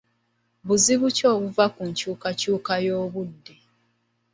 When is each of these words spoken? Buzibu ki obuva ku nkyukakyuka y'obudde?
Buzibu 0.67 1.07
ki 1.15 1.23
obuva 1.33 1.65
ku 1.75 1.81
nkyukakyuka 1.89 2.73
y'obudde? 2.85 3.55